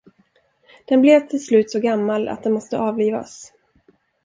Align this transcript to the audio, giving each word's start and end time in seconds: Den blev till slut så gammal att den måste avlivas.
Den 0.89 1.01
blev 1.01 1.19
till 1.27 1.45
slut 1.45 1.71
så 1.71 1.79
gammal 1.79 2.27
att 2.27 2.43
den 2.43 2.53
måste 2.53 2.79
avlivas. 2.79 3.53